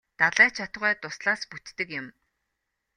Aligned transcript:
Далай 0.19 0.49
ч 0.55 0.57
атугай 0.65 0.93
дуслаас 1.01 1.41
бүтдэг 1.51 1.89
юм. 1.99 2.07